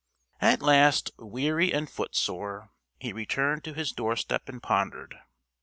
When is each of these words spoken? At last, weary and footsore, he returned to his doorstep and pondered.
At 0.41 0.63
last, 0.63 1.11
weary 1.19 1.71
and 1.71 1.87
footsore, 1.87 2.71
he 2.99 3.13
returned 3.13 3.63
to 3.65 3.75
his 3.75 3.91
doorstep 3.91 4.49
and 4.49 4.59
pondered. 4.59 5.13